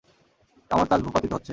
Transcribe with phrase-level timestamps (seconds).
[0.71, 1.49] কামার-তাজ ভূপাতিত হচ্ছে।